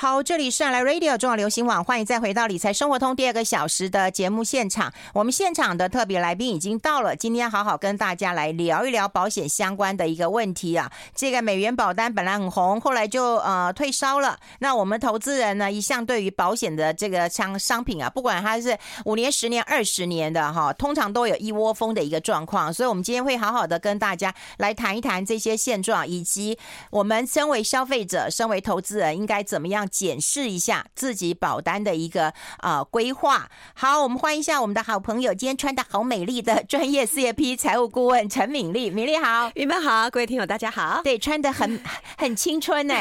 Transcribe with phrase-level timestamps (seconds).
[0.00, 4.90] 好，这里是来 Radio 中广流行网，欢迎再回到理财生活通第二个小时的节目现场。
[5.12, 10.90] 我们现场的特别来宾已经到了，今天好好跟大家来聊一聊保险相关的一个问题啊。
[11.14, 14.38] 这个美元保单本来很红，后来就呃退烧了。
[14.60, 18.74] 那我们投资人呢，一向对于保险的这个商商品啊，不管它是
[19.04, 22.72] 五年、十年、二十年的哈，通常都有一窝蜂的一个状况。
[22.72, 26.58] 所以，我们今天会好好的跟大家来谈一谈这些现状，以及
[26.88, 29.86] 我们身为消费者、身为投资人应该怎么样。
[29.90, 33.48] 检视一下自己保单的一个呃规划。
[33.74, 41.00] 好，我们欢迎一下我们的好朋友，今天穿的好美丽的专业事业批财务顾问陈敏丽，敏丽好，你们好，各位听友大家好。
[41.02, 41.82] 对，穿的很
[42.16, 42.94] 很青春呢，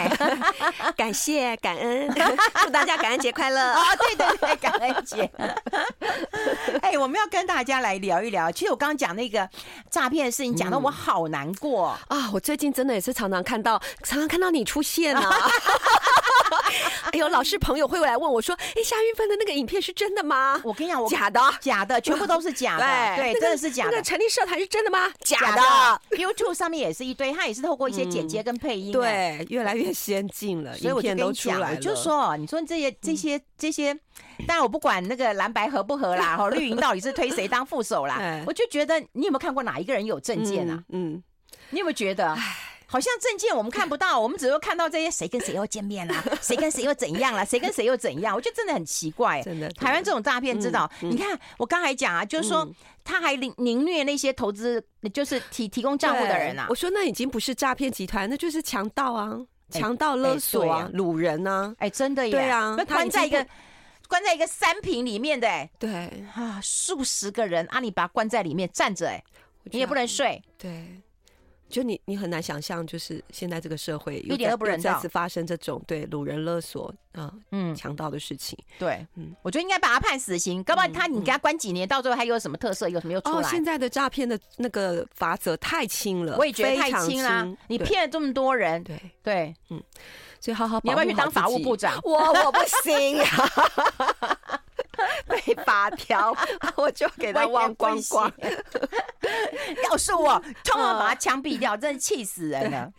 [0.98, 2.10] 感谢感恩，
[2.64, 5.30] 祝大家感恩节快乐哦，对对对，感恩节。
[6.82, 8.52] 哎，我们要跟大家来聊一聊。
[8.52, 9.48] 其实我刚刚讲那个
[9.90, 12.30] 诈骗的事情，讲的我好难过、嗯、啊！
[12.34, 15.22] 我最近真的也是常常看到，常常看到你出现啊。
[17.12, 23.16] 哎呦，老是朋友会来问我说：“哎，夏韵芬的那个影片是真的吗？”我跟你讲，我假的，假的， 全部都是假的。
[23.16, 23.92] 对，真的是假的。
[23.92, 25.12] 那个成立社团是真的吗？
[25.22, 26.02] 假的。
[26.18, 28.92] YouTube 上面也是一堆，他也是透过一些剪接跟配音。
[28.92, 33.94] 对，越来越先进了，所以我就跟你讲，就说，你说这些这些这些，
[34.48, 40.84] 当然我不管那个蓝白合不合啦，哈， 绿营到底是推谁当副手啦，我就觉得你有没有看过哪一个人有证件啊？
[40.90, 41.22] 嗯，
[41.70, 42.36] 你有没有觉得？
[42.92, 48.36] 好像证件我们看不到， 我们只会看到这些谁跟谁又见面啦， 谁跟谁又怎样啦，谁跟谁又怎样？
[48.36, 49.42] 我觉得真的很奇怪。
[49.44, 50.90] 真的，台湾这种诈骗知道？
[51.02, 52.68] 你看我刚才讲啊，就是说
[53.04, 56.66] 他还凌凌虐那些投资，就是提提供账户的人啊。
[56.68, 61.76] 我说那已经不是诈骗集团，那就是强盗啊，强盗勒索啊，掳人啊。
[61.78, 62.32] 哎，真的耶。
[62.32, 63.46] 对啊，那关在一个
[64.08, 69.24] 关在一个三坪里面的，哎，对啊，数十个人啊，里把他关在里面站着，哎，
[69.66, 70.42] 你也不能睡。
[70.58, 71.00] 对。
[71.70, 78.58] 就你，你很难想象，就是现在这个社会一点都不人道，再次发生这种对掳人勒索啊，嗯，强盗的事情。
[78.80, 83.38] 对，嗯，我觉得应该把他判死刑，要不然他你给他关几年，到最后还有什么特色，有什么又出来？
[83.38, 87.48] 哦，现在的诈骗的那个法则太轻了，我也觉得太轻了。
[87.68, 89.82] 你骗了这么多人，对对，嗯，
[90.40, 92.00] 所以好好，你要不要去当法务部长？
[92.04, 94.60] 我我不行啊。
[95.30, 96.36] 被法条，
[96.76, 98.30] 我就给他忘光光。
[99.90, 102.92] 要是我，通常把他枪毙掉，真是气死人了。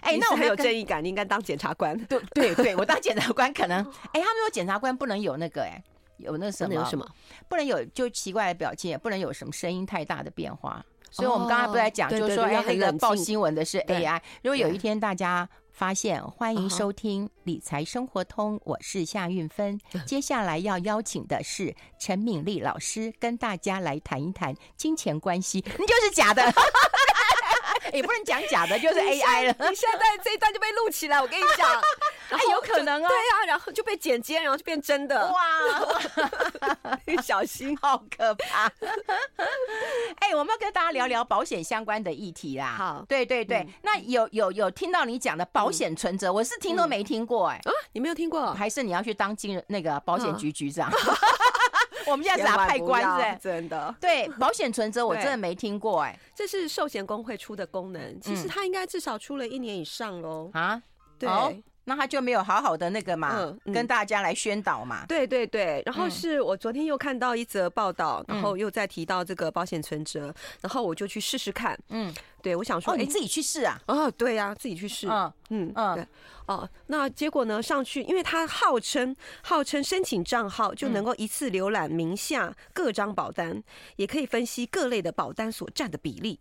[0.00, 1.96] 哎，那我很有正义感，你应该当检察官。
[2.04, 3.78] 对对对，我当检察官 可能。
[4.12, 5.82] 哎，他们说检察官不能有那个，哎，
[6.18, 6.74] 有那什么？
[6.74, 7.06] 有什么？
[7.48, 10.84] 不能有就奇怪的表情，也不能有什么声音太大的变化。
[11.10, 14.20] 所以我们刚才不在讲，就是说，哎，那个报新闻的是 AI。
[14.42, 15.48] 如果有一天大家。
[15.74, 19.78] 发现，欢迎收听理财生活通，我是夏运芬。
[20.06, 25.58] 接下来要邀请的是陈敏丽老师，跟大家来谈一谈金钱关系。
[25.58, 26.42] 你就是假的。
[27.92, 29.68] 也不能讲假的，就是 AI 了。
[29.68, 31.68] 你现在这一段就被录起来，我跟你讲，
[32.30, 33.08] 哎，有可能啊。
[33.08, 35.30] 对啊，然后就被剪接，然后就变真的。
[35.30, 38.70] 哇， 你小心，好可怕。
[40.20, 42.74] 哎，我们要跟大家聊聊保险相关的议题啦。
[42.76, 43.66] 好，对对对。
[43.82, 47.56] 那有有有听到你讲的保险存折，我是听都没听过哎。
[47.64, 48.52] 啊，你没有听过？
[48.54, 50.90] 还是你要去当金那个保险局局长？
[52.10, 53.38] 我们现在是要派官是？
[53.40, 53.94] 真的。
[54.00, 56.18] 对，保险存折我真的没听过哎。
[56.34, 60.50] 这是寿险公会出的功能，其实它应该至少出了一年以上喽。
[60.52, 60.82] 啊，
[61.18, 61.28] 对，
[61.84, 65.04] 那他就没有好好的那个嘛，跟大家来宣导嘛。
[65.06, 65.82] 对对对。
[65.84, 71.78] 然后是我昨天又看到一则报道，然后又再提到这个保险存折，然后我就去试试看。
[71.88, 72.12] 嗯，
[72.42, 73.80] 对，我想说，你自己去试啊？
[73.86, 75.06] 哦，对呀，自己去试。
[75.08, 76.06] 嗯嗯嗯，对。
[76.46, 77.62] 哦，那结果呢？
[77.62, 83.62] 上去，因为他号称号称申请账号就能够一次浏览名下各张保单，
[83.96, 86.38] 也可以分析各类的保单所占的比例。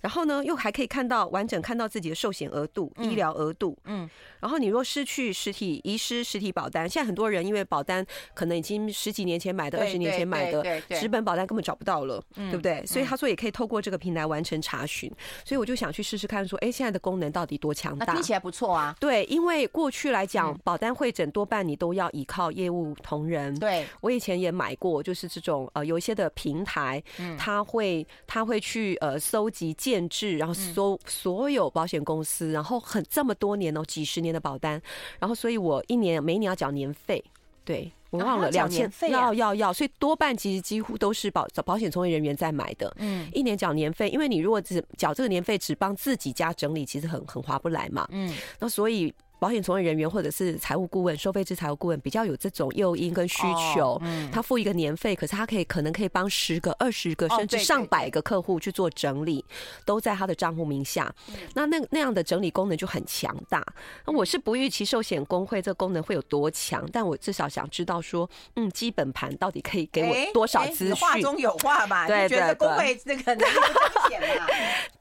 [0.00, 3.76] 然后呢，又还可以看到完整看到自己的寿险额度、医疗额度。
[3.84, 4.08] 嗯。
[4.40, 12.84] 然后你若失去实体、遗失实体保单，现在很多人因为保单可能已经十几年前买的、二十年前买的纸本保单根本找不到了，对不对？
[12.86, 15.12] 所以他说也可以透过这个平台完成查询。
[15.44, 18.14] 所以我就想去试试看，说，哎，现在的功能到底多强大？
[18.14, 18.96] 听起来不错啊。
[18.98, 23.58] 对，因为过去来讲，保单会诊多半你都要依靠业务同仁。
[23.58, 27.02] 对，我以前也买过，就是这种呃，有一些的平台，
[27.36, 29.76] 他会他会去呃搜集。
[29.90, 34.80] 建制，然后所所有保险公司，然后很这么多年哦，几十年的保单，
[35.18, 37.22] 然后所以我一年每一年要缴年费，
[37.64, 49.12] 对我忘了两千要要要，所以多半其实几乎都是保保险从业人员在买的，嗯，一年缴年费，因为你如果只缴这个年费只帮自己家整理，其实很很划不来嘛，嗯，那所以。
[49.40, 53.38] 保险从业人员或者是财务顾问、收费制财务顾问比较有这种诱因跟需
[53.74, 59.44] 求，嗯，他付一个年费，可是他可以可能可以帮十个、二十个甚至上百个客户去做整理，
[59.86, 61.12] 都在他的账户名下。
[61.54, 63.64] 那那那样的整理功能就很强大。
[64.06, 70.96] 那我是不预期寿险工会这个功能会有多强，但我至少想知道说，嗯，基本盘到底可以给我多少资讯？
[70.96, 72.06] 话中有话吧？
[72.06, 73.36] 对，觉得工会这个？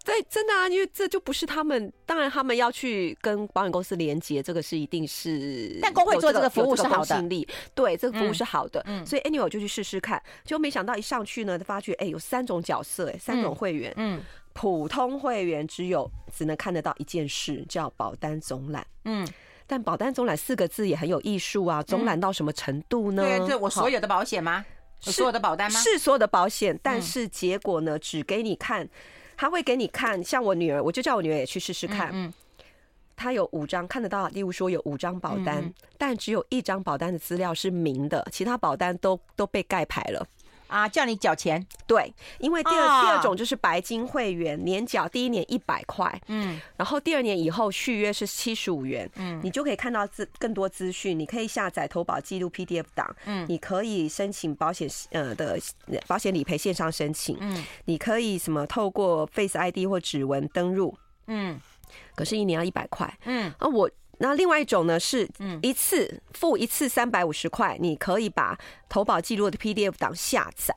[0.05, 5.79] 对，真的啊，因为这就不是他们，当然他们要去跟保险公司连接，这个是一定是。
[5.81, 14.21] 但工会做这个服务是好的，对，这个服务是好的，嗯，所以 anyway 我就去试试看，就没想到一上去呢，发觉哎，有三种角色，哎，三种会员，嗯，
[14.53, 19.27] 普通会员只有只能看得到一件事，叫保单总览，嗯，
[19.65, 23.23] 但保单总览四个字也很有艺术啊，总览到什么程度呢？
[23.23, 24.65] 对，这我所有的保险吗？
[25.01, 25.79] 所有的保单吗？
[25.79, 28.87] 是所有的保险，但是结果呢，只给你看。
[29.41, 32.09] 他会给你看，像我女儿，我就叫我女儿也去试试看。
[32.11, 32.33] 嗯，
[33.19, 40.25] 他有五张看得到，例如说有五张保单，但只有一张保单的资料是明的，其他保单都都被盖牌了。
[40.67, 55.59] 啊，叫你缴钱，对，因为第二、哦、第二种就是白金会员，年缴第一年一百块，嗯，然后第二年以后续约是七十五元，嗯，你就可以看到资更多资讯，你可以下载投保记录 PDF 档，嗯，你可以申请保险呃的
[56.05, 60.95] 保险理赔线上申请，嗯，你可以什么透过 Face ID 或指纹登入，
[61.25, 61.59] 嗯，
[62.15, 63.89] 可是一年要一百块，嗯，而我。
[64.21, 65.25] 那另外一种呢，是
[65.61, 68.59] 一次付一次三百五十块，你可以把
[68.89, 70.75] 投保记录的 PDF 档下载。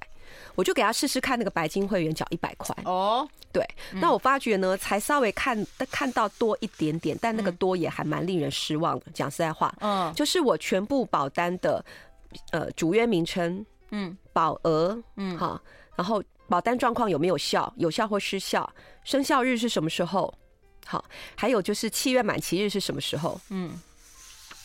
[0.54, 3.68] 我就给他试试看那个白金会员缴一百块哦，对。
[3.94, 9.06] 那我发觉呢，才稍微看看到多一点点，但那个多也还蛮令人失望的。
[9.12, 11.84] 讲实在话，嗯，就是我全部保单的
[12.52, 15.60] 呃主约名称，嗯，保额，嗯，好，
[15.96, 18.72] 然后保单状况有没有效，有效或失效，
[19.02, 20.32] 生效日是什么时候？
[20.87, 21.05] 好，
[21.37, 23.40] 还有就是契约满期日是什么时候？
[23.50, 23.81] 嗯，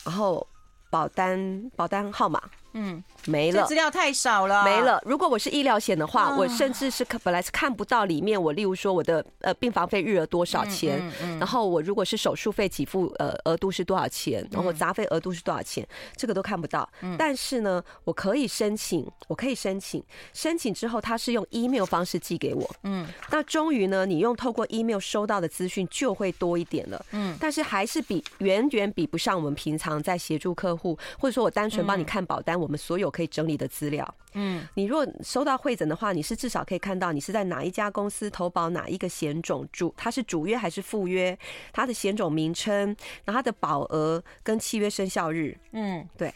[0.04, 0.46] 然后
[0.90, 2.42] 保单保单号码。
[2.80, 5.02] 嗯，没了，资料太少了，没了。
[5.04, 8.40] 如果我是医疗险的话，我甚至是本来是看不到里面。
[8.40, 11.02] 我例如说我的呃病房费日额多少钱，
[11.40, 15.84] 然后我如果是手术费给付呃额度是多少钱，然后杂费额度是多少钱，
[16.16, 16.88] 这个都看不到。
[17.18, 20.00] 但是呢，我可以申请，我可以申请，
[20.32, 22.70] 申请之后他是用 email 方式寄给我。
[22.84, 27.04] 嗯，那终于呢，你用透过 email 收到的资讯就会多一点了。
[27.10, 32.58] 嗯，但是还是比远远比不上我们平常在协助客户，或者说我单纯帮你看保单。
[32.58, 41.36] 我们所有可以整理的资料，嗯，你如果收到会诊的话，你是至少可以看到你是在哪一家公司投保哪一个险种，主它是主约还是副约，
[41.72, 42.94] 它的险种名称，
[43.24, 46.32] 然后它的保额跟契约生效日，嗯，对。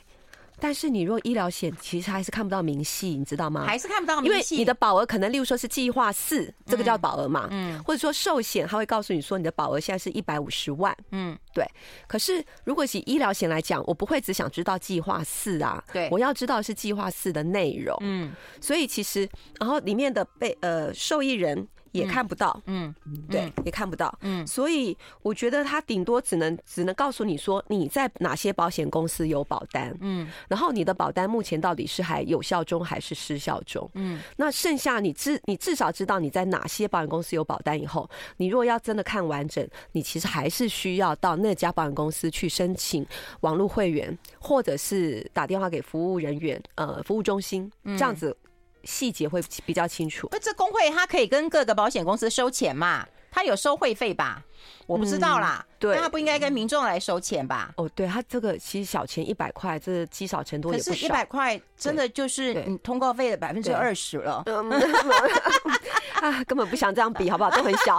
[0.63, 3.65] 但是你若医疗险，其实还是看不到明细，你知道吗？
[3.67, 11.67] 还是看不到明细，因为你的保额可能，例如说是计划四，这个叫保额嘛，嗯，或者说寿险，他会告诉你说你的保额现在是一百五十万，嗯，对。
[12.07, 19.29] 可是如果以医疗险来讲，我不会只想知道计划四啊，对，我要知道是计划四的内容，嗯，所以其实
[19.59, 21.67] 然后里面的被呃受益人。
[21.93, 22.95] 也看不到，嗯，
[23.31, 43.07] 对，也看不到，嗯，所以我觉得他顶多只能只能告诉你说你在哪些保险公司有保单，嗯，然后你的保单目前到底是还有效中还是失效中，嗯，那剩下你至你至少知道你在哪些保险公司有保单以后，你如果要真的看完整，你其实还是需要到那家保险公司去申请
[43.41, 48.37] 网络会员，或者是打电话给服务人员，呃，服务中心这样子。
[48.85, 50.29] 细节会比较清楚。
[50.33, 53.07] 那，这工会他可以跟各个保险公司收钱嘛？
[53.35, 54.43] 他有收会费吧？
[54.87, 55.65] 我不知道啦。
[55.67, 57.73] 嗯、对，他不应该跟民众来收钱吧？
[57.77, 60.91] 哦，对，他这个其实小钱一百块，这积少成多也不少。
[60.91, 64.45] 可是，一百块真的就是你通告费的百分之二十了。
[66.21, 67.51] 啊，根本不想这样比，好不好？
[67.51, 67.99] 都很小。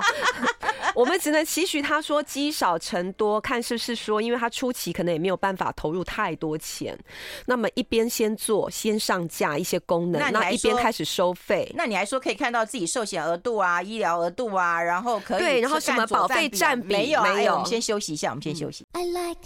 [0.96, 6.98] 我们只能期许他说积少成多，看是不是说，因为他初期可能也没有办法投入太多钱，
[7.46, 11.72] 那么一边先做，先上架一些功能，那一边开始收费。
[11.76, 17.24] 那你还说可以看到自己寿险额度啊、医疗额度啊，然后可以对，然后什么保费占比没有？
[17.24, 17.54] 没有。
[17.54, 18.86] 我们先休息一下，我们先休息。
[18.94, 19.40] I like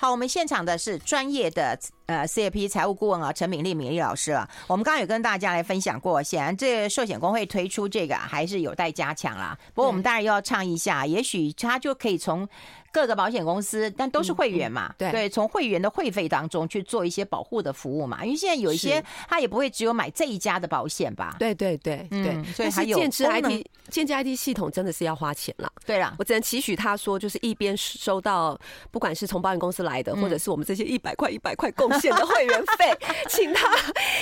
[0.00, 1.76] 好，我们现场的是专业的
[2.08, 4.48] 呃 CFP 财务顾问啊，陈敏丽敏丽老师啊。
[4.66, 9.56] 我们刚刚有跟大家来分享过，显然这个寿险工会推出这个还是有待加强啦。
[9.74, 12.48] 不过我们当然要倡议一下，也许他就可以从。
[12.90, 14.92] 各个保险公司，但都是会员嘛？
[14.96, 18.24] 对对，从会员的会费当中去做一些保护的服务嘛。
[18.24, 21.36] 因为现在有一些他也不会只有买这一家的保险吧？
[21.38, 25.70] 对对对对，所以还有建置 IT 建置 IT 系统真的是要花钱了。
[25.84, 28.58] 对了，我只能期许他说，就是一边收到，
[28.90, 32.96] 不管是从保险公司来的，或者是我们这些一百块一百块贡险的会员费，
[33.28, 33.68] 请他，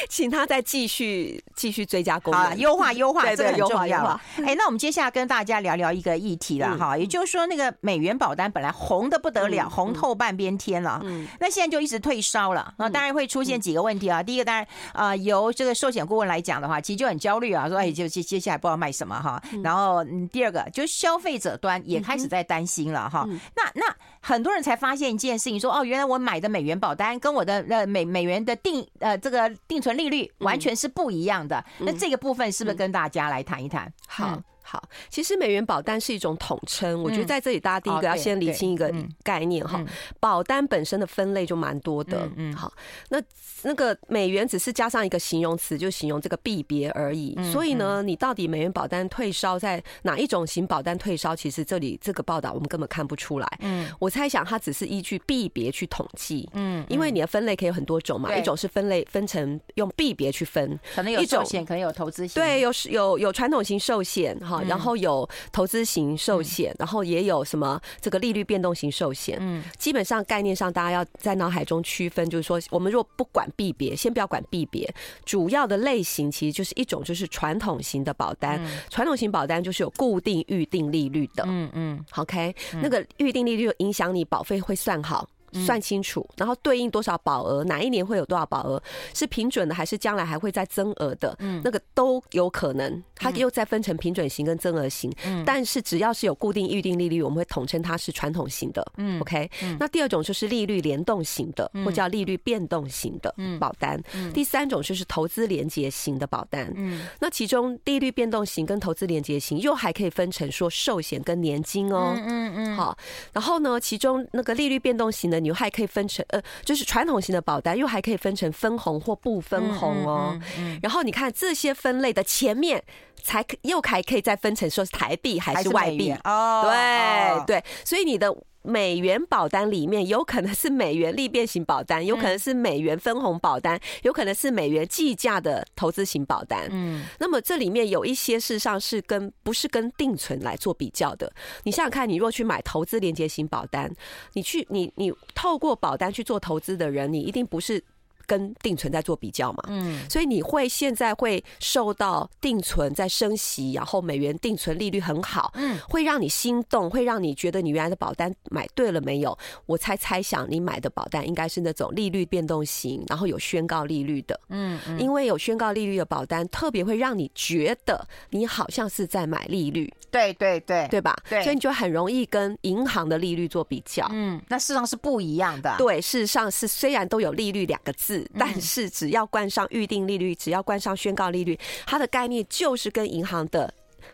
[0.08, 4.20] 请他再继续继续追加功能，优化优化，对 对，这个很重要了。
[4.44, 14.22] 哎，那我们接下来跟大家聊聊一个议题了哈，也就是说，那个美元保单本来红的不得了，红透半边天了，嗯，那现在就一直退烧了，那当然会出现几个问题啊。
[14.22, 19.42] 第一个，当然啊，由这个寿险顾问来讲的话，其实就很焦虑啊，说哎，就接接下来不知道卖什么哈。
[19.62, 23.26] 然后，第二个就是消费者端也开始在担心了哈。
[23.54, 23.94] 那那
[24.26, 31.64] 很多人才发现一件事情，说哦，原来我买的美元保单跟我的呃美美元的定呃这个定存利率完全是不一样的。
[31.78, 33.92] 那这个部分是不是跟大家来谈一谈？
[34.08, 34.42] 好。
[34.68, 37.00] 好，其实美元保单是一种统称。
[37.02, 38.92] 我觉得在这里，大家第一个要先理清一个
[39.22, 39.80] 概念哈。
[40.18, 42.28] 保单本身的分类就蛮多的。
[42.34, 42.72] 嗯，好，
[43.10, 43.22] 那
[43.62, 47.36] 那个美元只是加上一个形容词，就形容这个币别而已。
[47.52, 51.36] 所以呢，你到底美元保单退烧在哪一种型保单退烧？
[51.36, 53.48] 其实这里这个报道我们根本看不出来。
[53.60, 56.48] 嗯，我猜想它只是依据币别去统计。
[56.54, 64.55] 嗯，因为你的分类可以有很多种嘛，一种是分类分成用币别去分，可能有寿险，可能有投资型，对，有有有传统型寿险哈。
[64.62, 69.36] 然后有投资型寿险，然后也有什么这个利率变动型寿险。
[69.40, 74.92] 嗯，基本上概念上，大家要在脑海中区分，就是说，我们若不管币别，先不要管币别，
[75.24, 78.60] 主要的类型其实就是一种就是传统型的保单。
[78.90, 81.44] 传统型保单就是有固定预定利率的。
[81.46, 85.28] 嗯嗯，OK，那个预定利率影响你保费会算好。
[85.52, 88.82] 算清楚，然后对应多少保额，哪一年会有多少保额，
[89.14, 91.34] 是平准的还是将来还会再增额的？
[91.38, 93.02] 嗯，那个都有可能。
[93.14, 95.10] 它又再分成平准型跟增额型。
[95.24, 98.86] 嗯，但是只要是有固定预定利率，我们会统称它是传统型的。
[98.98, 99.50] 嗯，OK。
[99.80, 103.98] 那第二种就是利率联动型的，或叫利率变动型的保单。
[104.12, 106.70] 嗯，第三种就是投资连结型的保单。
[106.76, 112.14] 嗯，那其中利率变动型跟投资连结型又还可以分成说寿险跟年金哦。
[112.16, 112.76] 嗯嗯。
[112.76, 112.96] 好，
[113.32, 115.35] 然后呢，其中那个利率变动型的。
[115.40, 120.38] 你还可以分成呃，就是传统型的保单，又还可以分成分红或不分红哦。
[120.82, 122.82] 然后你看这些分类的前面，
[123.22, 126.62] 才又还可以再分成说是台币还是外币哦。
[126.64, 128.34] 对对，所以你的。
[128.66, 136.66] 美元保单里面有可能是美元利变型保单，有可能是美元分红保单，有可能是美元计价的投资型保单。
[136.70, 141.32] 嗯，那么这里面有一些事实上是跟不是跟定存来做比较的。
[141.62, 143.94] 你想想看，你若去买投资连接型保单，
[144.32, 147.82] 你去你你透过保单去做投资的人，你一定不是。
[148.26, 159.36] 跟定存在做比较嘛，嗯，所以你会现在会受到定存在升息，然后美元定存利率很好，嗯，会让你心动，会让你觉得你原来的保单买对了没有？
[159.66, 171.16] 我猜猜想你买的保单应该是那种利率变动型，然后有宣告利率的，嗯，因为有宣告利率的保单，特别会让你觉得你好像是在买利率，对对对，对吧？
[171.28, 178.15] 对，所以你就很容易跟银行的利率做比较，嗯，那事实上是不一样的，对，事实上是虽然都有利率两个字。
[178.38, 183.72] 但是只要冠上预定利率，只要冠上宣告利率，它的概念就是跟银行的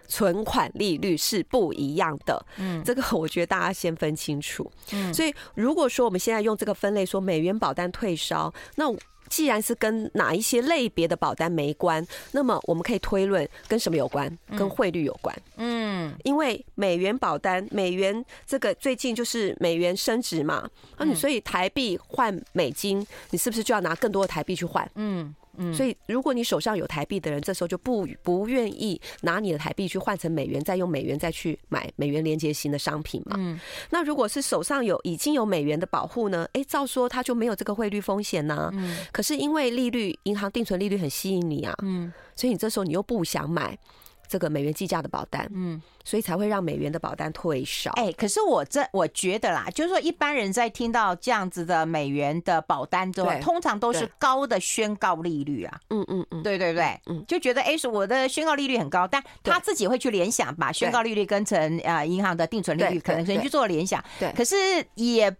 [0.08, 2.44] 存款利率是不一样的。
[2.56, 4.70] 嗯，这个我觉得大家先分清楚。
[4.92, 8.92] 嗯，所以如果说我们现在用这个分类说美元保单退烧，那
[9.32, 14.30] 既然是跟哪一些类别的保单没关，那么我们可以推论跟什么有关？
[14.58, 15.34] 跟汇率有关。
[15.56, 24.86] 嗯，因为美元保单，美元这个最近就是美元升值嘛，啊你所以台币换美金，你是不是就要拿更多的台币去换？
[24.96, 25.34] 嗯。
[25.58, 33.36] 嗯，所以如果你手上有台币的人，这时候就不不愿意拿你的台币去换成美元，再用美元再去买美元连结型的商品嘛。
[33.38, 36.48] 嗯，那如果是手上有已经有美元的保护呢？
[36.54, 38.70] 哎，照说他就没有这个汇率风险呐。
[38.72, 41.74] 嗯，可是因为利率，银行定存利率很吸引你啊。
[41.82, 43.78] 嗯，所以你这时候你又不想买。
[44.32, 47.90] 这个美元计价的保单，嗯，所以才会让美元的保单退少。
[47.96, 64.56] 哎，可是我这我觉得啦，就是说一般人在听到这样子的美元的保单之后，通常都是高的宣告利率啊，嗯嗯嗯，对对对，嗯，就觉得哎，是我的宣告利率很高，但他自己会去联想，把宣告利率跟成呃银行的定存利率，可能可能去做联想，对，可是
[64.94, 65.30] 也。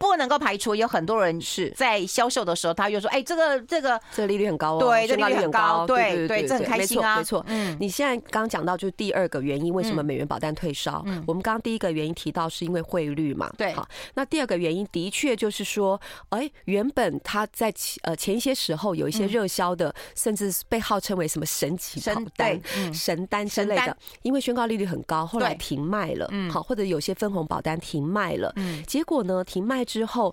[0.00, 7.44] 不能够排除有很多人是在销售的时候，他又说：“哎，这个这个这个利率很高哦，对，这利率很高，对对对，这很开心啊，没错。
[7.48, 11.02] 嗯，你现在刚刚讲到就是第二个原因，为什么美元保单退烧？
[11.04, 13.74] 嗯，我们刚刚第一个原因提到是因为汇率嘛，对。
[13.74, 22.58] 好，那第二个原因的确就是说，哎，原本他在呃前一些时候有一些热销的，甚至被号称为什么神奇保单、
[22.94, 26.26] 神单之类的，因为宣告利率很高，后来停卖了。
[26.30, 28.50] 嗯，好，或者有些分红保单停卖了。
[28.56, 29.84] 嗯，结果呢，停卖。
[29.90, 30.32] 之后，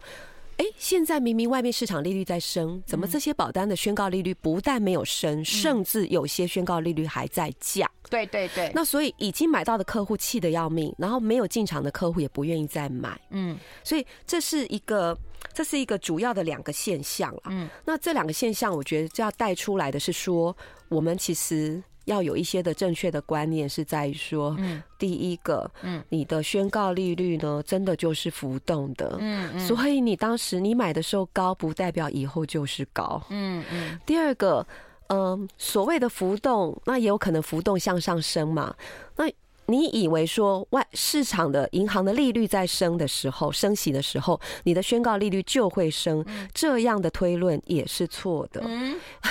[0.57, 7.89] 哎，现在明明外面市场利率在升，怎么这些保单的宣告利率不但没有升，甚至有些宣告利率还在降？
[8.07, 8.71] 对对对。
[8.75, 13.19] 那所以已经买到的客户气得要命，然后没有进场的客户也不愿意再买。
[13.31, 15.17] 嗯，所以这是一个，
[15.53, 17.41] 这是一个主要的两个现象了。
[17.45, 20.55] 嗯，那这两个现象，我觉得就要带出来的是说，
[20.89, 21.81] 我们其实。
[22.07, 33.99] 要有一些的正确的观念是在于说，嗯，第一个，嗯，你的宣告利率呢，真的就是浮动的，嗯嗯，所以你当时你买的时候高，不代表以后就是高，嗯嗯。
[34.05, 34.65] 第二个，
[35.07, 38.75] 嗯，所谓的浮动，那也有可能浮动向上升嘛，
[39.15, 39.31] 那。
[39.67, 48.63] 你以为说外市场的银行的利率在升的时候，升息的时候，你的宣告利率就会升，这样的推论也是错的。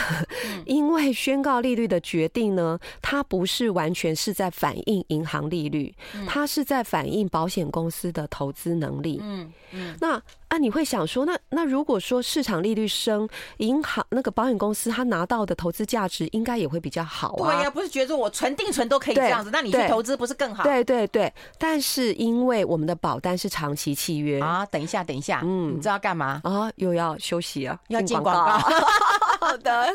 [0.66, 5.94] 因为宣告利率的决定呢，它不是完全是在反映银行利率，
[6.26, 9.18] 它是在反映保险公司的投资能力。
[9.22, 10.22] 嗯嗯，那。
[10.56, 17.52] 啊，你会想说，那那如果说市场利率升，银行那个保险公司他拿到的投资价值应该也会比较好啊。
[17.52, 20.62] 对呀，不是觉得我存定存都可以这样子，那你去投资不是更好？
[20.64, 21.30] 对对对。
[21.58, 26.72] 但是因为我们的保单是长期契约啊，等一下等一下，嗯，你知道干嘛啊？
[26.76, 28.58] 又要休息啊，要进广告。
[29.38, 29.86] 好的。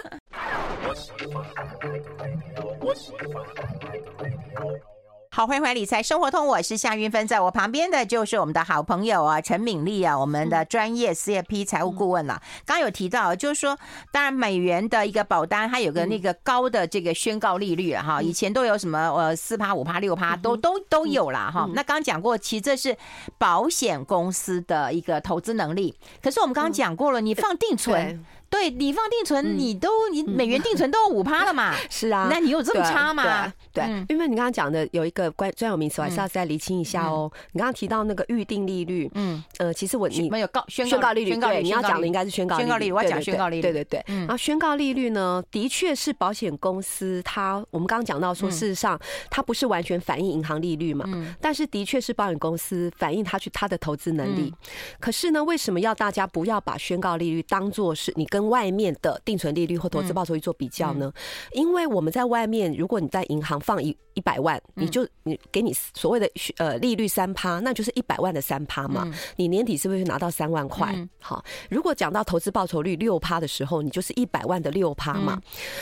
[5.33, 12.41] 好，欢迎回来理财生活通，我是夏云芬，在我旁边的就是我们的好朋友啊，陈敏丽啊，我们的专业 CFP 财务顾问了。
[12.65, 13.79] 刚刚有提到，就是说，
[14.11, 21.65] 当然美元的一个保单，它有个那个高的这个宣告利率哈，以前都有什么呃四趴、五趴、六趴，都都都有啦哈。
[21.73, 22.97] 那刚刚讲过，其实这是
[23.37, 25.97] 保险公司的一个投资能力。
[26.21, 28.21] 可是我们刚刚讲过了，你放定存。
[28.51, 31.73] 对，你放定存，你都你美元定存都有五趴了嘛？
[31.89, 33.51] 是啊，那你有这么差吗？
[33.73, 37.31] 对，因为你刚刚讲的有一个关专有名词，我还是要再厘清一下哦。
[37.53, 42.91] 你刚刚提到那个预定利率，嗯，呃，其实我你没有告宣告利率，对，你要讲的应该是宣告利率。
[42.91, 44.03] 我要讲宣告利率，对对对。
[44.05, 51.05] 然后宣告利率呢，的确是保险公司它，我们刚刚讲到说，事实上它不是完全反映银行利率嘛，
[51.39, 54.53] 但是的确是保险公司反映它去它的投资能力。
[54.99, 61.11] 可是呢，为什么要大家不要把宣告利率当做是你跟外面的定存利率或投资报酬率做比较呢？
[61.53, 69.09] 因为我们在外面，如果你在银行放一一百万，你就你给你所谓的呃利率三趴，那就是一百万的三趴嘛。
[69.35, 70.95] 你年底是不是拿到三万块？
[71.19, 75.39] 好，如果讲到投资报酬率六趴的时候，你就是一百万的六趴嘛。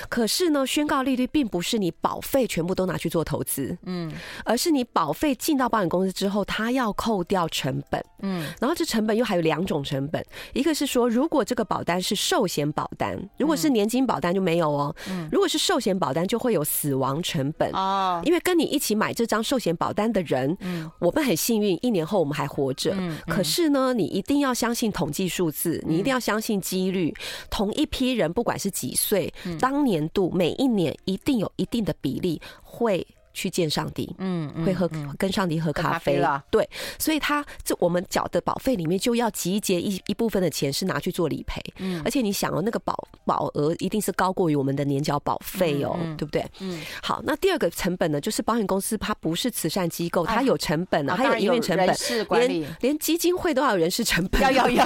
[0.10, 4.12] 可是呢，宣告利率并不是你保费全部都拿去做投资，嗯，
[4.44, 14.96] 而是你保费进到保险公司之后，它要扣掉成本，嗯，然后这成本又还有两种成本，一个是说，如果这个保单是寿险保单，如果是年金保单就没有哦，
[15.32, 22.96] 如果是寿险保单就会有死亡成本哦，因为跟你一起买这张寿险保单的人，嗯，我们很幸运，一年后我们还活着，
[23.28, 27.14] 可是呢，你一定要相信统计数字，你一定要相信几率，
[27.50, 33.06] 同一批人不管是几岁，当年度每一年一定有一定的比例会。
[33.34, 36.18] 去见上帝，嗯，会喝跟上帝喝咖啡。
[36.18, 46.46] 了，对，所以他这我们缴的保费里面就要集结一一部分的钱是拿去做理赔，嗯，而且你想哦，那个保保额一定是高过于我们的年缴保费哦，对不对？
[46.60, 51.96] 嗯，好，那第二个成本呢，就是保险公司它不是慈善机构，它有成本啊，它有营运成本，
[52.48, 54.86] 连连基金会都要有人事成本，要要要，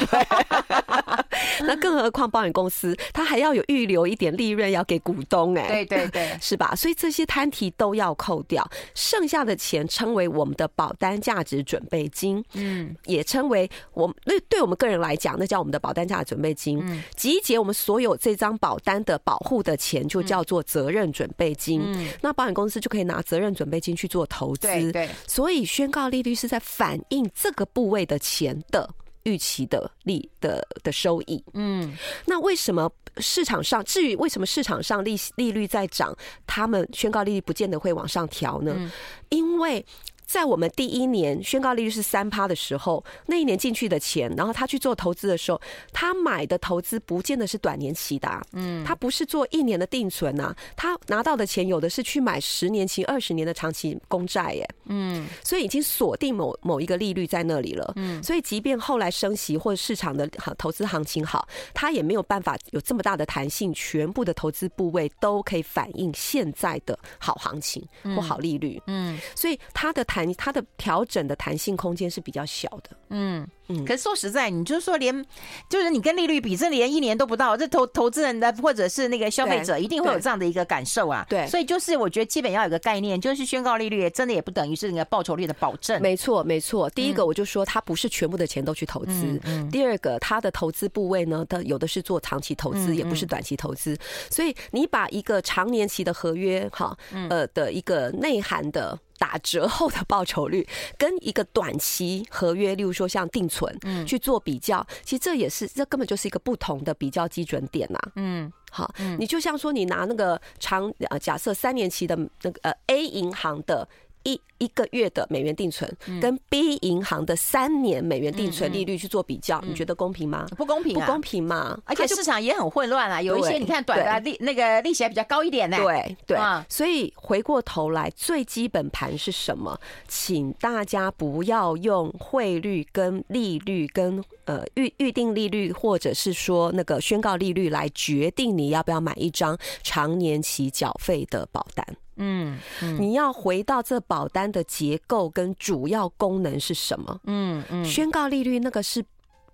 [1.65, 6.75] 那更何况保险公司它还要有预留一点利润要给股东，哎，对对对，是吧？
[6.75, 8.33] 所以这些摊提都要扣。
[8.34, 16.80] 扣掉剩下的钱，称为我们的保单价值准备金，嗯，也称为我们对对我们个人来讲，那叫我们的保单价值准备金。
[16.84, 21.84] 嗯，集结我们所有这张保单的保护的钱，就叫做责任准备金。
[21.86, 24.62] 嗯，那保险公司就可以拿责任准备金去做投资。
[24.62, 28.89] 对对，所以宣告利率是在反映这个部位的钱的
[29.23, 31.43] 预期的利的的收益。
[31.53, 32.91] 嗯，那为什么？
[33.17, 36.15] 市场上，至于为什么市场上利息利率在涨，
[36.47, 38.91] 他们宣告利率不见得会往上调呢？
[39.29, 39.86] 因为。
[40.34, 70.22] 在我们第一年宣告利率是三趴的时候，那一年进去的钱，然后他去做投资的时候，他买的投资不见得是短年期的，嗯，他不是做一年的定存呐，他拿到的钱有的是去买十年期、二十年的长期公债，耶，嗯，所以已经锁定某某一个利率在那里了，嗯，所以即便后来升息或者市场的投资行情好，他也没有办法有这么大的弹性，全部的投资部位都可以反映现在的好行情或好利率，嗯，所以他的弹。
[70.38, 73.47] 它的调整的弹性空间是比较小的，嗯。
[73.67, 75.26] 嗯，可是说实在，你就是说连，
[75.69, 81.26] 就是你跟利率比，这连一年都不到，这投投资人的或者是那个消费者一定会有这样的一个感受啊。
[81.30, 86.02] 对，所以就是我觉得基本要有个概念，就是宣告利率真的也不等于是那个报酬率的保证。
[86.02, 86.89] 没错，没错。
[86.89, 89.39] 第一个我就说，他不是全部的钱都去投资。
[89.71, 93.97] 第二个，他的投资部位呢，他有的是做长期投资，也不是短期投资。
[94.30, 96.97] 所以你把一个长年期的合约，哈，
[97.30, 98.99] 呃的一个内涵的。
[99.19, 113.87] 打折后的报酬率跟一个短期合约，例如说像定存，嗯，去做比较，其实这也是这根本就是一个不同的比较基准点呐，嗯，好，你就像说你拿那个长呃，假设三年期的那个呃 A 银行的。
[114.23, 120.45] 一一个月的美元定存跟 B 银行的三年美元定存利率去做比较，你觉得公平吗？
[120.55, 121.77] 不公平，不公平嘛！
[121.86, 125.77] 而且市场也很混乱啊，有一些你看短的利那个利息还比较高一点呢。
[125.77, 126.38] 对对，
[126.69, 129.77] 所以回过头来，最基本盘是什么？
[130.07, 141.86] 请大家不要用汇率跟利率跟呃预预定利率，或者是说那个宣告利率来决定你要不要买一张长年期缴费的保单。
[142.15, 142.60] 嗯，
[142.99, 147.19] 你要回到这保单的结构跟主要功能是什么？
[147.26, 149.04] 嗯嗯，宣告利率那个是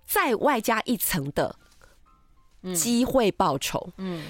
[0.05, 1.55] 再外加一层的
[2.73, 3.89] 机会报酬。
[3.97, 4.23] 嗯。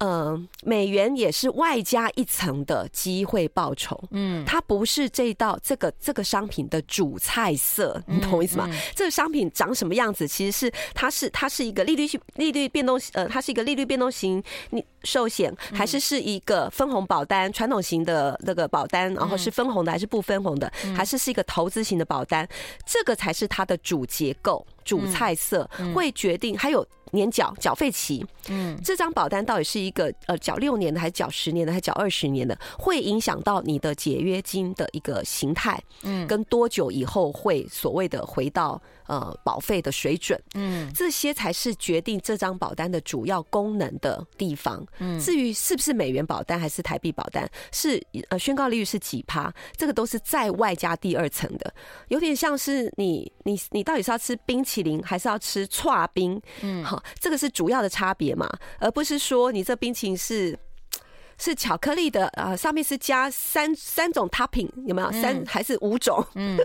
[0.00, 4.00] 嗯，美元也是外加一层的机会报酬。
[4.12, 8.70] 嗯，它不是这道这个这个商品的主菜色，你懂我意思吗？
[8.94, 14.40] 这个商品长什么样子，其实是它是它是一个利率性利率变动呃，它是一个利率变动型
[14.70, 22.48] 你寿险，还是是一个分红保单传统型的那个保单，然后是分红的还是不分红的，还是是一个投资型的保单，
[22.86, 24.66] 这个才是它的主结构。
[24.84, 38.80] 主菜色会决定，还有年缴缴费期，嗯，这张保单到底是一个呃缴六年的，还是缴十年的，还是缴二十年的，会影响到你的解约金的一个形态，嗯，跟多久以后会所谓的回到。
[39.08, 44.86] 呃，保费的水准，嗯，这些才是决定这张保单的主要功能的地方。
[44.98, 51.72] 嗯，至于是不是美元保单还是台币保单，是呃宣告利率是几趴，这个都是在外加第二层的，
[52.08, 56.38] 有点像是你你你到底是要吃冰淇淋还是要吃串冰？
[56.60, 58.46] 嗯，好，这个是主要的差别嘛，
[58.78, 60.58] 而不是说你这冰淇淋是。
[61.38, 65.10] 是巧克力的啊，上面是加三三种 topping，有没有？
[65.12, 66.24] 三还是五种？
[66.34, 66.58] 嗯，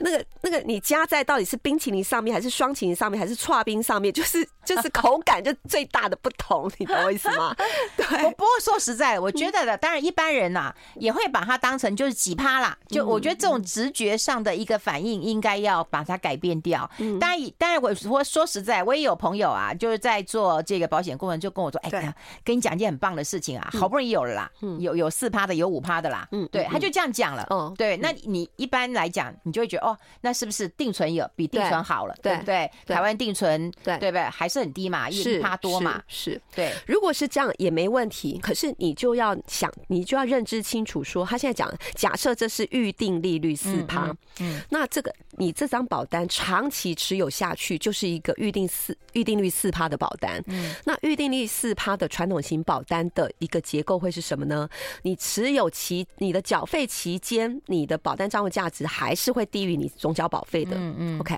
[0.00, 4.12] 那 个那个，你加在到底是冰淇淋上面，还是双淇淋上面，还是剉冰上面？
[4.14, 7.54] 就是就是口感就最大的不同，你懂我意思吗？
[7.96, 8.24] 对。
[8.24, 12.76] 我不过说实在，我觉得的，当然一般人呐也会把它当成就是几趴啦。
[12.88, 16.90] 就我觉得这种直觉上的一个反应，应该要把它改变掉。
[16.98, 17.18] 嗯。
[17.18, 32.70] 当然，当然我我说实在，我也有朋友啊，就是在做这个保险顾问，就跟我说：“哎呀，跟你讲一件很棒的事情啊。”好不容易有了啦，有有四趴的，有五趴的啦，嗯，对，他就这样讲了，嗯，对，那你一般来讲，你就会觉得哦，那是不是定存有比定存好了，对不对？
[32.86, 33.96] 台湾定存，对。
[33.98, 34.22] 对不对？
[34.24, 36.72] 还是很低嘛，一趴多嘛，是对。
[36.86, 53.98] 如果是这样也没问题，可是你就要想，你就要认知清楚，说他现在讲，假设这是预定利率四趴，嗯，那这个你这张保单长期持有下去，就是一个预定四预定率四趴的保单，嗯，那预定率四趴的传统型保单的一个结构。
[53.98, 54.68] 会是什么呢？
[55.02, 60.76] 你持有期，你的缴费期间，你的保单账户价值还是会低于你总缴保费的。
[60.76, 61.36] 嗯嗯，OK。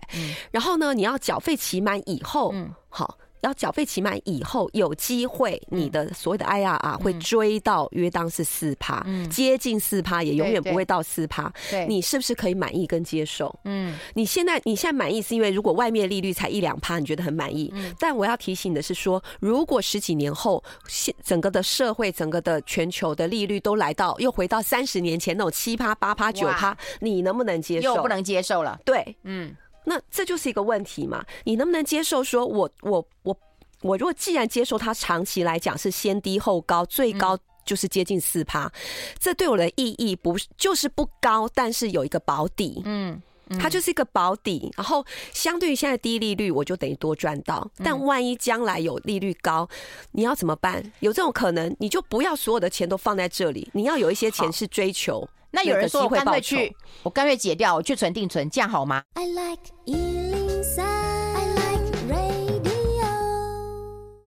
[0.51, 3.17] 然后呢，你要缴费期满以后，嗯，好。
[3.43, 11.53] 要缴费期满以后，有机会你的所谓的 IRR 会追到约当是四趴，接近四趴，也永远不会到四趴。
[11.71, 13.55] 对，你是不是可以满意跟接受？
[13.65, 17.71] 嗯，你现在你现在满意是因为如果外面利率才一两趴，你觉得很满意。
[17.75, 27.95] 嗯，但我要提醒的是说，如果十几年后，现整个的社会、整个的全球的利率都来到又回到三十年前那种七趴、八趴、九趴，你能不能接受？
[27.95, 28.79] 又不能接受了。
[28.85, 29.55] 对，嗯。
[29.89, 31.25] 那这就是一个问题嘛？
[31.45, 33.39] 你能不能接受说我，我我我
[33.81, 38.71] 我如果既然接受它长期来讲是先低后高，最高就是接近四趴，
[39.19, 43.19] 这对我的意义不是就是不高，但是有一个保底，嗯，
[43.59, 44.71] 它就是一个保底。
[44.77, 47.67] 然后相对于现在低利率，我就等于多赚到。
[47.83, 49.67] 但万一将来有利率高，
[50.13, 50.83] 你要怎么办？
[51.01, 55.27] 有这种可能，你就不要所有的钱都放在这里，你要有一些钱是追求。
[55.51, 63.09] 那有人说我干脆去，我干脆解掉，我去存定存，这样好吗？I like 103, I like radio。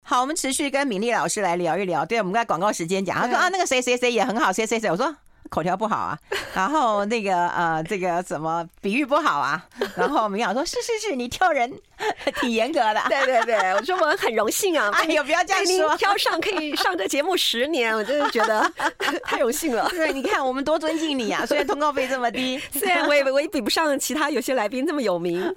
[0.02, 2.04] 好，我们持续跟敏丽老师来聊一聊。
[2.04, 4.90] 对，我们在广告时间讲，他说啊，那个谁谁谁也很好，谁谁谁。
[4.90, 5.14] 我说
[5.48, 6.18] 口条不好啊，
[6.54, 11.72] 然后那个呃，这个什么比喻不好啊，然后明雅说：“是是是，你挑人
[12.40, 18.70] 挺严格的。”对对对，我说我很荣幸啊， 哎呦，不要这样说，挑上可以上这节目十年，我真的觉得
[19.24, 19.88] 太荣幸了。
[19.90, 25.52] 对，你看我们多尊敬你啊，虽然通告费这么低，虽然我也我也比不上其他有些来宾这么有名，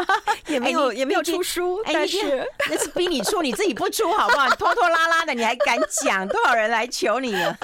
[0.48, 4.48] 也没有也没有出书，但是那是逼你出，你自己不出好不好？
[4.48, 6.28] 你拖拖拉拉的，你还敢讲？
[6.28, 7.58] 多少人来求你了？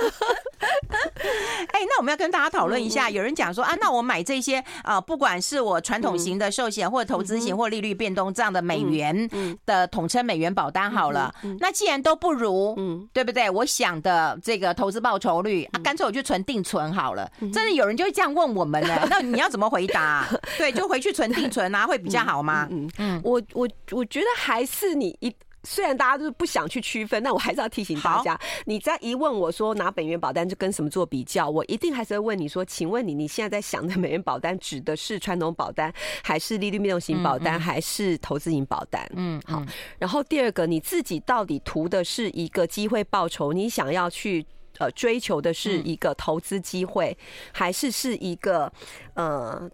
[1.72, 3.10] 哎，那我们要跟大家讨论一下。
[3.10, 9.30] 有人讲说啊，那我买这些啊，不管是我传统型的寿险，或投资型，或利率变动这样的美元
[9.66, 11.34] 的统称美元保单好了。
[11.60, 13.50] 那既然都不如，嗯，对不对？
[13.50, 17.30] 我想的这个投资报酬率啊，干脆我就存定存好了。
[17.54, 20.28] 真的有人就会这样问我们呢， 那你要怎么回答？
[20.58, 22.68] 对，就回去存定存啊，会比较好吗？
[22.72, 25.36] 嗯嗯，我我我觉得还是你一。
[25.64, 35.94] 虽然大家都是不想去区分，但我还是要提醒大家，你再一问我说拿美元保单就跟什么做比较，我一定还是会问你说，请问你你现在在想的美元保单指的是传统保单，
[36.24, 39.08] 还是利率变动型保单，还是投资型保单？
[39.16, 39.64] 嗯，好。
[40.00, 44.46] 然后第二个，你自己到底图的是一个机会报酬，你想要去
[44.80, 47.16] 呃追求的是一个投资机会，
[47.52, 48.72] 还是是一个
[49.14, 49.70] 呃？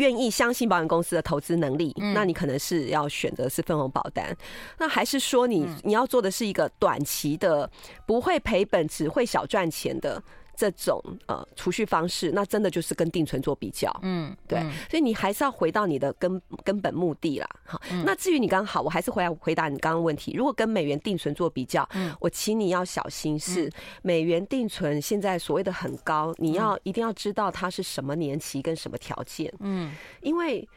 [0.00, 4.34] 愿意相信保险公司的投资能力，那你可能是要选择是分红保单，
[4.78, 7.70] 那还是说你你要做的是一个短期的，
[8.06, 10.22] 不会赔本，只会小赚钱的？
[10.60, 17.48] 这种呃储蓄方式，那真的就是跟定存做比较，嗯，对，所以你还是要回到你的根根本目的啦。
[17.64, 20.34] 好，那至于你刚好，我还是回来回答你刚刚问题。
[20.36, 23.70] 如果跟美元定存做比较，嗯，我请你要小心，是
[24.02, 30.68] 美元定存现在所谓的很高，你要一定要知道它是什么年期跟什么条件，嗯，因为。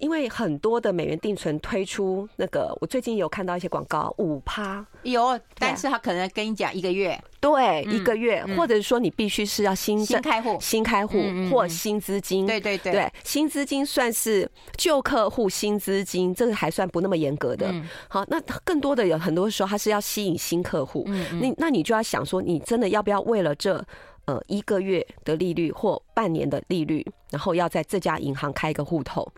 [0.00, 4.84] 因为很多的美元定存推出那个，我最近有看到一些广告，五趴。
[5.02, 11.18] 有，但是他可能跟你讲一个月，对，一个月，或者是说你必须是要新新开户，新开户
[11.50, 17.72] 或新资金，对对对，对，新资金算是旧客户新资金，这个还算不那么严格的。
[18.08, 21.06] 好，那更多的有很多时候，他是要吸引新客户，
[21.40, 23.82] 那那你就要想说，你真的要不要为了这
[24.26, 29.30] 呃一个月的利率或半年的利率，然后要在这家银行开一个户头？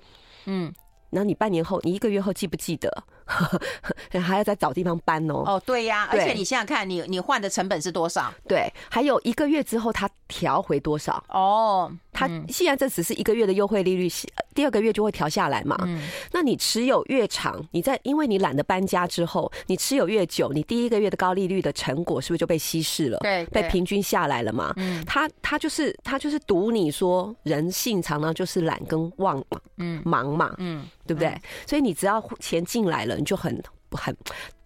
[0.46, 0.72] 嗯，
[1.10, 3.04] 然后你半年后，你一个月后记不记得？
[4.20, 5.42] 还要再找地方搬哦。
[5.46, 8.32] 哦，对呀，而且你想想看，你你换的成本是多少？
[8.48, 11.22] 对，还有一个月之后它调回多少？
[11.28, 14.08] 哦，它既然这只是一个月的优惠利率，
[14.54, 15.76] 第二个月就会调下来嘛。
[15.86, 23.18] 嗯，那你持有越长，你在因为你懒得搬家之后，你持有越久，你第一个月的高利率的成果是不是就被稀释了？
[23.22, 24.72] 对，被平均下来了嘛。
[24.76, 30.86] 嗯，他他就是他就是赌你说人性常常就是懒跟忘嘛，嗯，忙嘛，嗯。
[31.04, 31.36] 对不对？
[31.66, 34.14] 所以你只要钱进来了，你就很很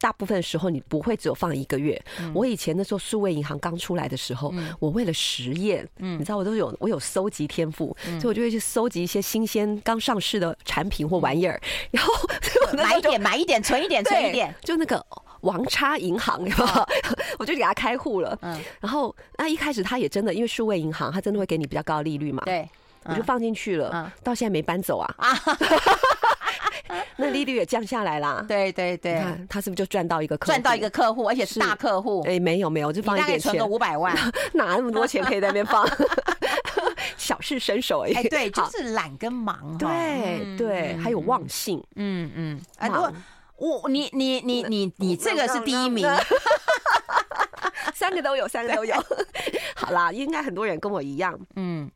[0.00, 2.00] 大部分时候你不会只有放一个月。
[2.32, 12.12] 我以前那时候数位银行刚出来的时候，我为了实验，你知道我都有我有搜集天赋，所以我就会去搜集一些新鲜刚上市的产品或玩意儿，然后
[12.72, 15.04] 买一点 买一点存一点存一点，就那个
[15.42, 16.40] 王差银行，
[17.38, 18.38] 我就给他开户了。
[18.42, 22.42] 嗯，然后那一开始他也真的因为数位银行，他真的会给你比较高的利率嘛？
[22.46, 22.68] 对，
[23.04, 25.14] 我就放进去了，到现在没搬走啊。
[27.16, 30.52] 那利率也降下来啦，对对对，他是不是就赚到一个客户？
[30.52, 32.22] 赚到一个客户，而且是大客户。
[32.26, 34.14] 哎，没有没有，就放一点钱，存个五百万，
[34.54, 35.86] 哪那么多钱可以在那边放？
[37.16, 38.14] 小事身手而已。
[38.14, 39.76] 哎，对，就是懒跟忙。
[39.78, 41.82] 对对，还有忘性。
[41.96, 43.12] 嗯嗯，哎，我
[43.56, 46.06] 我你你你你你这个是第一名，
[47.94, 48.94] 三个都有，三个都有。
[49.74, 51.90] 好啦，应该很多人跟我一样，嗯。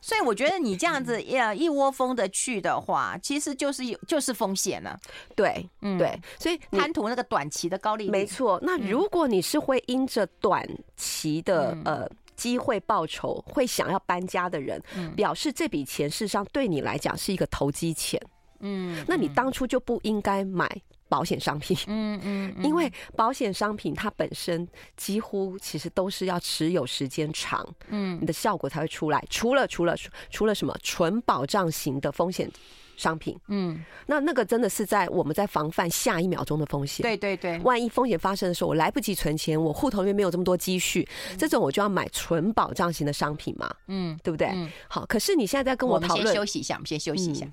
[0.00, 4.98] 所以我觉得你这样子呃一窝蜂的去的话，其实就是有就是风险了。
[5.34, 8.10] 对，嗯，对，所以贪图那个短期的高利率。
[8.10, 8.60] 没错。
[8.62, 14.82] 那如果你是会因着短期的呃机会报酬，会想要搬家的人，
[15.16, 18.20] 表示这笔钱事实上对你来讲是一个投机钱。
[18.60, 20.68] 嗯，那你当初就不应该买。
[21.14, 29.24] 保险商品，嗯嗯， 因为保险商品它本身几乎其实都是要持有时间长，嗯，你的效果才会出来。
[29.30, 29.96] 除了除了
[30.30, 30.76] 除了什么？
[30.82, 32.50] 纯保障型的风险
[32.96, 37.02] 商品，嗯，那那个真的是在我们在防范下一秒钟的风险。
[37.04, 41.06] 对对对，万一风险发生的时候，我来不及存钱，我户头里面没有这么多积蓄，
[41.38, 44.48] 这种我就要买纯保障型的商品嘛，嗯，对不对？
[44.88, 47.46] 好，可是你现在在跟我讨论，我们先休息一下，我们先休息一下。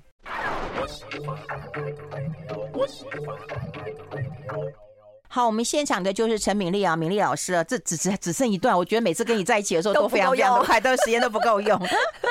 [0.80, 2.70] 我喜欢 I like。
[2.72, 4.81] 我喜欢 I。
[5.34, 11.78] 好，我们现场的就是陈敏丽啊，敏丽老师啊，这只只只剩一段，我觉得每次跟你在一起的时候都非常非常的快，都时间都不够用，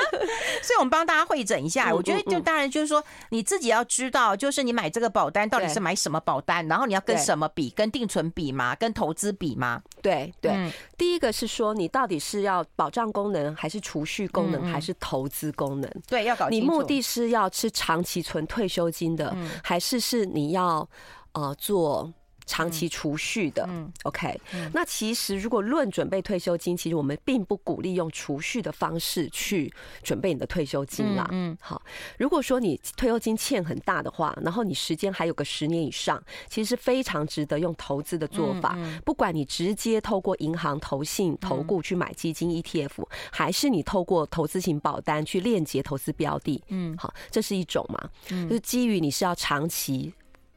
[0.62, 1.92] 所以我们帮大家会诊一下。
[1.92, 8.76] 我觉得就当然就是说你自己要知道，就是你买这个保单到底是买什么保单，然后你要跟什么比，跟定存比吗？
[8.76, 9.82] 跟投资比吗？
[10.00, 15.90] 对对，第一个是说你到底是要保障功能，还是储蓄功能，还是投资功能？
[16.06, 16.64] 对，要搞清楚。
[16.64, 20.88] 你目的是要吃长期存退休金的，还是是你要
[21.32, 22.08] 呃做？
[22.46, 24.38] 长期储蓄的，嗯，OK，
[24.72, 31.26] 那其实如果论准备退休金，其实我们并不鼓励用储蓄的方式去准备你的退休金啦。
[31.30, 31.80] 嗯，好，
[32.18, 38.76] 如果说你退休金欠很大的话，然后你时间还有个十年以上，其实是非常值得用投资的做法。
[39.04, 50.12] 不管你直接透过银行、投信、投顾去买基金、ETF，还是你透过投资型保单去链接投资标的，嗯，好，这是一种嘛，就是基于你是要长期。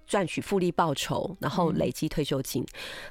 [0.07, 2.61] 赚取复利报酬，然后累积退休金。
[2.63, 2.67] 嗯、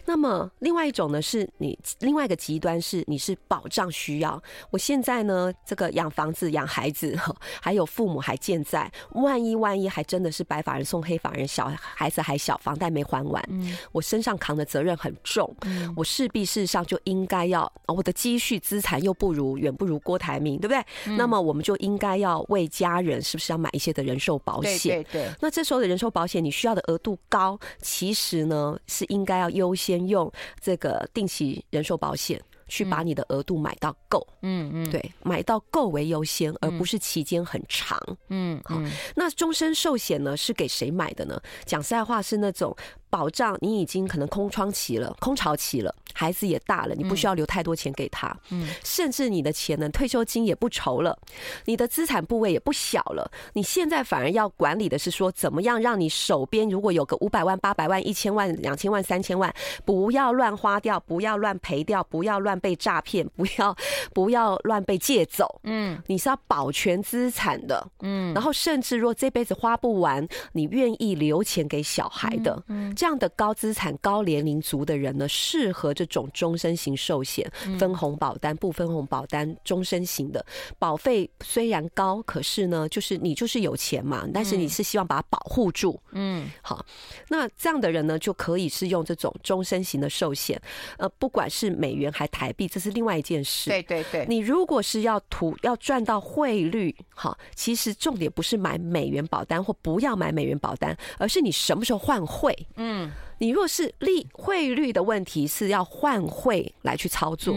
[0.06, 4.40] 那么，另外一种呢，是你另外一个极端是你是保障需要。
[4.70, 7.18] 我现在呢，这个养房子、养孩子，
[7.60, 20.84] 还有父母还健在，万一万一还真的是白发人送黑发人，小孩子还小，房贷没还完，嗯、我身上扛的责任很重，嗯、我势必事实上就应该要，我的积蓄资产又不如远不如郭台铭，对不对？
[21.06, 25.02] 嗯、那么我们就应该要为家人是不是要买一些的人寿保险？
[25.02, 25.32] 对对对。
[25.40, 26.83] 那这时候的人寿保险，你需要的。
[26.88, 38.80] 额度高，其实呢是应该要优先用这个定期人寿保险去把你的额度买到够，嗯嗯，对，买到够为优先，而不是期间很长，嗯，好，
[39.14, 41.40] 那终身寿险呢是给谁买的呢？
[41.64, 42.74] 讲实在话，是那种。
[43.10, 51.18] 保障你已经可能空窗期了，空巢期了，孩子也大了，你不需要留太多钱给他，嗯，甚至你的钱呢，退休金也不愁了，
[51.66, 59.52] 你的资产部位也不小了，你现在反而要管理的是说，怎么样让你手边如果有个五百万、八百万、一千万、两千万、三千万，
[59.84, 63.76] 不要乱花掉，不要乱赔掉，不要乱被诈骗，不要
[64.12, 72.94] 不要乱被借走，嗯，你是要保全资产的，嗯，然后甚至若这辈子花不完，你愿意留钱给小孩的，嗯。
[72.94, 80.44] 这样的高资产、高年龄族的人呢，适合这种终身型寿险、分红保单、不分红保单、终身型的
[80.78, 86.00] 保费虽然高，可是呢，就是你就是有钱嘛，但是你是希望把它保护住。
[86.12, 86.84] 嗯，好，
[87.28, 90.60] 那这样的人呢，就可以是用这种终身型的寿险。
[90.98, 93.70] 呃，不管是美元还台币，这是另外一件事。
[93.70, 102.54] 对对对，你如果是要图要赚到汇率，好，其实重点不是买美元保单或不要买美元保单，而是你什么时候换汇。
[102.76, 103.10] 嗯。
[103.34, 107.54] 嗯，你若是利汇率的问题是要换汇来去操作，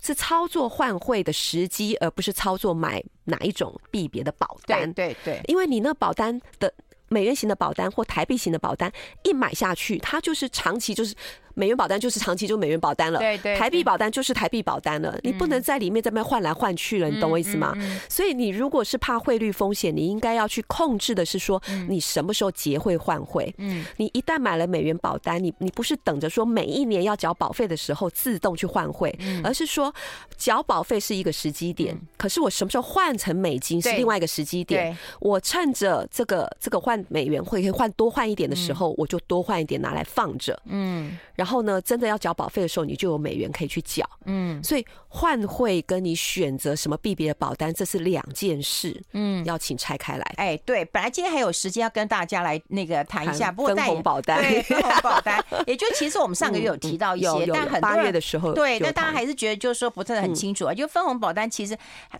[0.00, 4.92] 是操作换汇的时机，而不是操作买哪一种币别的保单。
[4.92, 6.72] 对对，因为你那保单的
[7.08, 8.92] 美元型的保单或台币型的保单
[9.24, 11.14] 一买下去，它就是长期就是。
[11.60, 13.54] 美元保单就是长期就美元保单了，对对。
[13.54, 17.76] 台币保单就是台币保单了，你不能在里面这边换来换去了，你懂我意思吗？
[18.08, 23.54] 所以你如果是怕汇率风险，你应该要去控制的是说，你什么时候结汇换汇。
[23.58, 29.94] 嗯，你一旦买了美元保单，你你不是等着说每一年要缴保费的时候自动去换汇，而是说
[30.38, 34.96] 缴保费是一个时机点，可是我什么时候换成美金是另外一个时机点。
[35.20, 40.58] 我趁着这个这个换美元会可以换多换一点的时候，我就多换一点拿来放着。
[40.64, 41.18] 嗯。
[41.34, 44.08] 然后呢，真的要缴保费的时候，你就有美元可以去缴。
[44.24, 49.00] 嗯，所以换汇跟你选择什么币别的保单，这是两件事。
[49.12, 50.34] 嗯，要请拆开来。
[50.36, 60.74] 哎，对，本来今天还有时间要跟大家来那个谈一下，不过分红保单，对， 分红保单，也就其实我们上个月有提到一些，但很八月的时候，对，但大家还是觉得就是说不是很清楚啊。
[60.74, 61.76] 就分红保单，其实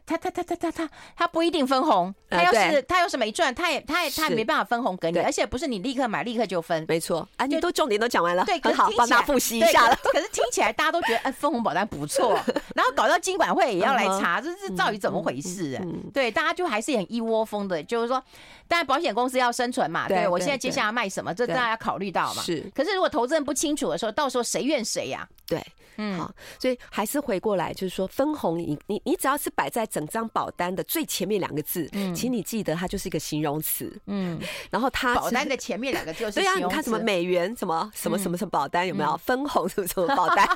[0.06, 6.84] 他他他他他他他不一定分红，他要是他要是没赚，他也他也他也没办法分红给你，而且不是你立刻买立刻就分。
[6.88, 9.96] 没错，啊，你都重点都讲完了，对，很好，帮他复习一下了。
[10.02, 12.32] 可是听起来大家都觉得，哎，分红保单不错，
[12.74, 15.76] 然后搞到金管会也要来查，这是到底怎么回事？
[15.78, 18.22] 哎，对，大家就还是很一窝蜂的，就是说，
[18.68, 22.42] 当然保险公司要生存嘛，对，我现在接下来要卖什么，这大家要考虑到嘛。
[22.42, 25.28] 是，可是如果投资人不清楚的时候，到时候谁怨谁呀？
[25.46, 25.60] 对。
[25.96, 40.48] 嗯，好，所以还是回过来，就是说分红你，你你你只要是摆在整张保单的最前面两个字，嗯，请你记得它就是一个形容词，嗯，然后它保单的前面两个就是对啊，你看什么美元什么什么什么什么保单有没有分红什么什么保单，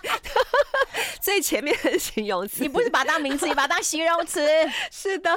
[1.20, 4.46] 最前面的形容词，你不是把它当名词，你把它当形容词，
[4.90, 5.30] 是的，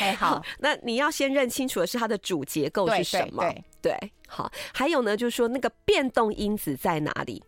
[0.00, 3.44] 哎好，那你要先认清楚的是它的主结构是什么，
[3.80, 7.42] 对，好，还有呢，就是说那个变动因子在哪里？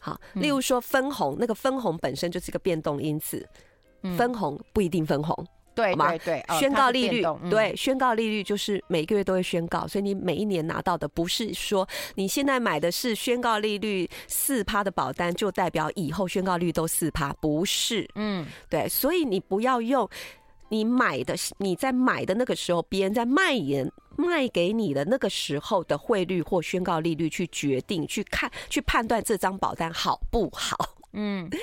[0.00, 3.46] 好，例如说分红，那个分红本身就是一个变动因子，
[4.16, 5.46] 分红不一定分红。
[5.74, 20.08] 对对对，宣告利率，对，宣告利率就是每个月都会宣告，所以你每一年拿到的不是说你现在买的是宣告利率四趴的保单，就代表以后宣告率都四趴，不是，嗯，对，所以你不要用
[20.68, 30.76] 你买的你在买的那个时候，别人在卖人卖给你的那个时候的汇率或宣告利率去决定去看去判断这张保单好不好，
[31.12, 31.48] 嗯。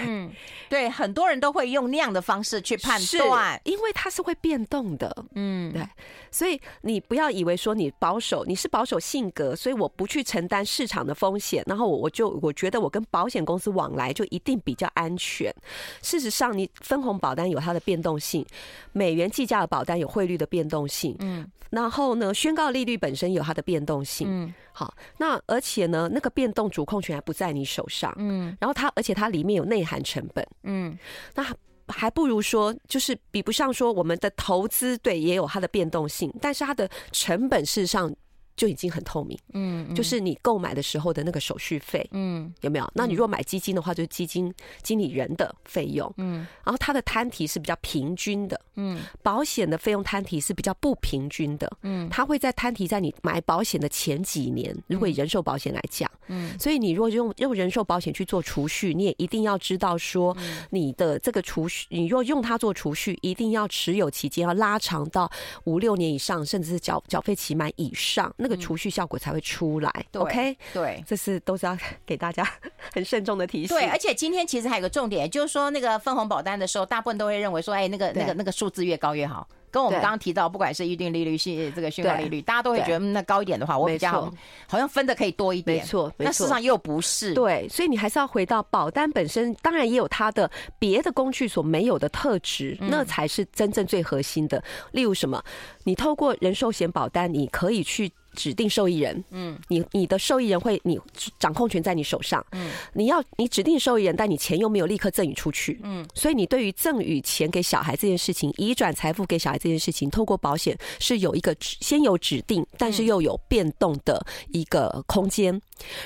[0.00, 0.30] 嗯，
[0.68, 5.24] 对，很多人都会用那样的方式去判断，因为它是会变动的。
[5.34, 5.86] 嗯，对，
[6.30, 15.54] 所以你不要以为说你保守，你是保守性格，所以我不去承担市场的风险，然后我我就我觉得我跟保险公司往来就一定比较安全。
[16.02, 18.44] 事实上，你分红保单有它的变动性，
[18.92, 21.14] 美元计价的保单有汇率的变动性。
[21.20, 24.26] 嗯，然后呢，宣告利率本身有它的变动性。
[24.30, 24.54] 嗯。
[24.72, 30.98] 好，那而且呢，那个变动主控权还不在你手上，嗯，然后它，而且它里面有内涵成本，嗯，
[31.34, 31.44] 那
[31.88, 38.14] 还不如说，就是比不上说我们的投资，对，也有它的变动性，但是它的成本事实上。
[38.56, 42.90] 就已经很透明，嗯，就是你购买的时候的那个手续费，嗯，有没有？
[42.94, 44.52] 那你如果买基金的话，就是基金
[44.82, 60.34] 经理人的费用，嗯，然后它的摊提是比较平均的，嗯，保险的费用摊提是比较不平均的，嗯，它会在摊提在你买保险的前几年，如果以人寿保险来讲，嗯，所以你如果用用人寿保险去做储蓄，你也一定要知道说，
[60.70, 65.30] 你的这个储蓄，你若用它做储蓄，一定要持有期间要拉长到
[65.64, 68.34] 五六年以上，甚至是缴缴费期满以上。
[68.46, 71.76] 那个储蓄效果才会出来，对，OK，对，这是都是要
[72.06, 72.48] 给大家
[72.94, 73.76] 很慎重的提醒。
[73.76, 79.48] 对，而且今天其实还有个重点，就是说那个分红保单的时候，大部分都会认为说，哎，那个那个那个数字越高越好。
[79.68, 84.32] 跟我们刚刚提到，不管是预定利率是这个宣告利率，大家都会觉得那高一点的话，我比较好，
[84.66, 85.78] 好像分的可以多一点。
[85.78, 87.34] 没错，那事实上又不是。
[87.34, 94.62] 对，所以你还是要回到保单本身，当然也有它的别的工具所没有的特质，那才是真正最核心的。
[94.92, 95.44] 例如什么，
[95.84, 98.10] 你透过人寿险保单，你可以去。
[98.36, 101.00] 指定受益人，嗯，你你的受益人会，你
[101.40, 115.60] 掌控权在你手上，嗯，你要你指定受益人，但你钱又没有立刻赠与出去，嗯，所以你对于赠与钱给小孩这件事情，移转财富给小孩这件事情，透过保险是有一个先有指定，但是又有变动的一个空间。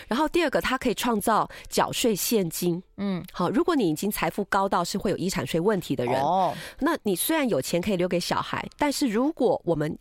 [0.08, 9.96] 然后第二个，它可以创造缴税现金，嗯，好，如果你已经财富高到是会有遗产税问题的人，哦，那你虽然有钱可以留给小孩，但是如果我们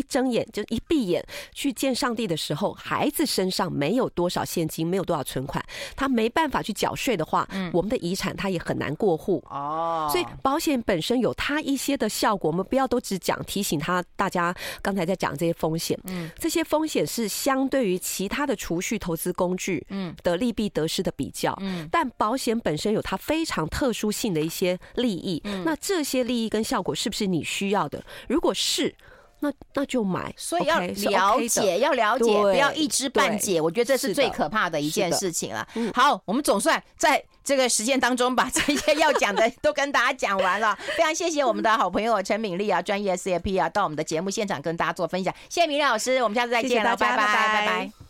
[0.00, 1.22] 一睁眼就一闭眼
[1.52, 5.62] 去见上帝的时候，孩子身上没有多少现金，没有多少存款，
[5.94, 10.08] 他没办法去缴税的话，嗯，我们的遗产他也很难过户哦。
[10.10, 14.02] 所以保险本身有它一些的效果，我们不要都只讲提醒他。
[14.16, 28.02] 大家刚才在讲这些风险，嗯，这些风险是相对于其他的储蓄投资工具，嗯，的利弊得失的比较，嗯，但保险本身有它非常特殊性的一些利益，嗯，那这些利益跟效果是不是你需要的？
[28.26, 28.94] 如果是。
[29.40, 33.60] 那那就买，所以要了解，要了解，不要一知半解。
[33.60, 35.66] 我觉得这是最可怕的一件事情了。
[35.94, 40.78] 好，我们总算在这个时间当中把这些要讲的 都跟大家讲完了。
[40.96, 45.34] 非常谢谢我们的好朋友陈敏丽啊，专业 CFP 啊，到我们的节目现场跟大家做分享。
[45.48, 47.90] 谢谢敏丽老师，我们下次再见了，拜拜，拜拜。